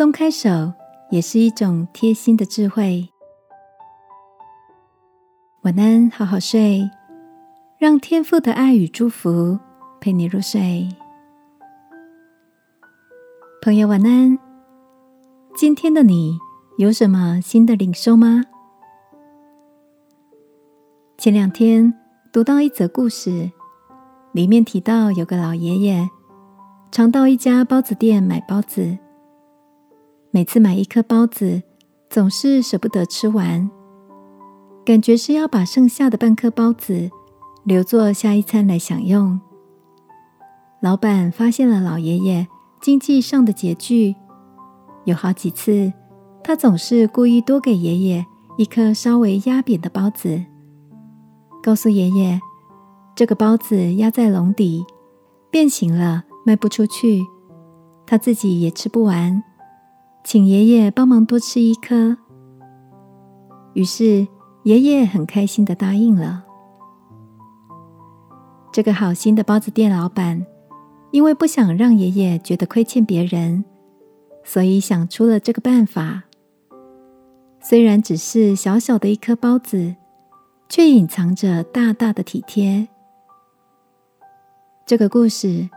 [0.00, 0.72] 松开手
[1.10, 3.06] 也是一种贴心的智慧。
[5.60, 6.88] 晚安，好好睡，
[7.76, 9.58] 让天父的爱与祝福
[10.00, 10.88] 陪你入睡。
[13.60, 14.38] 朋友，晚安。
[15.54, 16.38] 今天的你
[16.78, 18.42] 有什么新的领受吗？
[21.18, 21.92] 前两天
[22.32, 23.50] 读到一则故事，
[24.32, 26.08] 里面提到有个老爷爷
[26.90, 28.96] 常到一家包子店买包子。
[30.32, 31.60] 每次买一颗包子，
[32.08, 33.68] 总是舍不得吃完，
[34.84, 37.10] 感觉是要把剩下的半颗包子
[37.64, 39.40] 留作下一餐来享用。
[40.80, 42.46] 老板发现了老爷爷
[42.80, 44.14] 经济上的拮据，
[45.04, 45.92] 有好几次，
[46.44, 48.24] 他总是故意多给爷爷
[48.56, 50.44] 一颗稍微压扁的包子，
[51.60, 52.40] 告诉爷爷
[53.16, 54.86] 这个包子压在笼底
[55.50, 57.20] 变形了，卖不出去，
[58.06, 59.42] 他自己也吃不完。
[60.22, 62.16] 请爷爷帮忙多吃一颗。
[63.74, 64.26] 于是
[64.64, 66.44] 爷爷很开心的答应了。
[68.72, 70.46] 这个好心的包子店老板，
[71.10, 73.64] 因为不想让爷爷觉得亏欠别人，
[74.44, 76.24] 所以想出了这个办法。
[77.60, 79.96] 虽然只是小小的一颗包子，
[80.68, 82.88] 却隐藏着大大的体贴。
[84.86, 85.68] 这个故事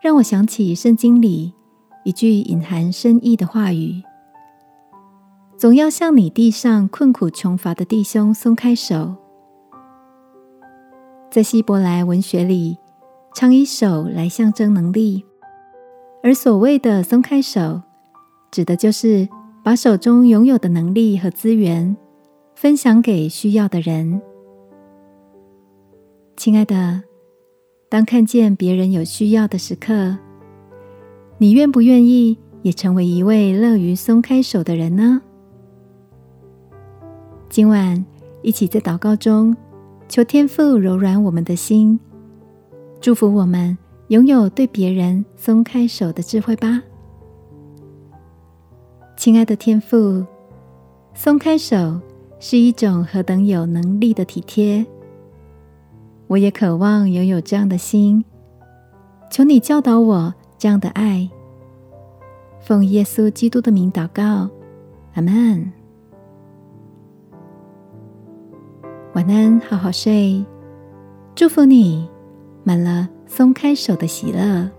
[0.00, 1.54] 让我想起圣经里。
[2.04, 4.02] 一句隐含深意的话语，
[5.56, 9.14] 总要向你地上困苦穷乏的弟兄松开手。
[11.30, 12.76] 在希伯来文学里，
[13.34, 15.24] 常以手来象征能力，
[16.22, 17.80] 而所谓的松开手，
[18.50, 19.28] 指的就是
[19.62, 21.96] 把手中拥有的能力和资源
[22.54, 24.20] 分享给需要的人。
[26.36, 27.02] 亲爱的，
[27.88, 30.18] 当看见别人有需要的时刻，
[31.42, 35.20] 你愿不愿意也成为一位乐于松开手的人呢？
[37.48, 38.06] 今晚
[38.42, 39.56] 一起在祷告中，
[40.08, 41.98] 求天父柔软我们的心，
[43.00, 46.80] 祝福我们拥有对别人松开手的智慧吧。
[49.16, 50.24] 亲爱的天父，
[51.12, 52.00] 松开手
[52.38, 54.86] 是一种何等有能力的体贴，
[56.28, 58.24] 我也渴望拥有这样的心，
[59.28, 60.32] 求你教导我。
[60.58, 61.28] 这样的爱，
[62.62, 64.48] 奉耶稣基督的名祷告，
[65.14, 65.72] 阿门。
[69.14, 70.44] 晚安，好好睡，
[71.34, 72.08] 祝福你
[72.62, 74.70] 满了松开手的喜乐。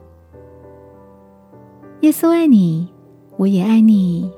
[1.99, 2.87] 耶稣爱你，
[3.35, 4.31] 我也爱你。